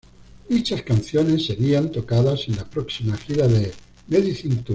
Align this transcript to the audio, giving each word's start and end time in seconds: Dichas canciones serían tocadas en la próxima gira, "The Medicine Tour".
Dichas 0.49 0.81
canciones 0.81 1.45
serían 1.45 1.91
tocadas 1.91 2.47
en 2.47 2.55
la 2.55 2.65
próxima 2.65 3.15
gira, 3.17 3.47
"The 3.47 3.71
Medicine 4.07 4.55
Tour". 4.55 4.65